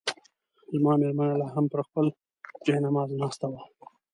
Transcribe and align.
زما 0.73 0.93
مېرمنه 1.01 1.35
لا 1.41 1.47
هم 1.55 1.65
پر 1.71 1.81
خپل 1.87 2.05
جاینماز 2.65 3.09
ناسته 3.21 3.47
وه. 3.51 3.61